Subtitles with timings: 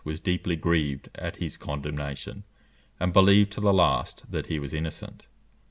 [0.03, 2.43] was deeply grieved at his condemnation,
[2.99, 5.27] and believed to the last that he was innocent.